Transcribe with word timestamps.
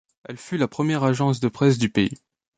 Elle 0.23 0.37
fut 0.37 0.57
la 0.57 0.67
première 0.67 1.03
agence 1.03 1.39
de 1.41 1.47
presse 1.47 1.77
du 1.77 1.91
pays. 1.91 2.15